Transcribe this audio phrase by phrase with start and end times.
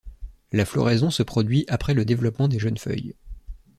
[0.51, 3.13] La floraison se produit après le développement des jeunes feuilles.